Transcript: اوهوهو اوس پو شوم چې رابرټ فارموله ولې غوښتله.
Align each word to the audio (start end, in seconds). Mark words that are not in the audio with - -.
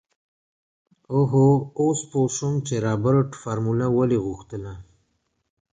اوهوهو 1.13 1.47
اوس 1.79 1.99
پو 2.09 2.19
شوم 2.35 2.55
چې 2.67 2.73
رابرټ 2.85 3.29
فارموله 3.41 3.87
ولې 3.95 4.17
غوښتله. 4.25 4.73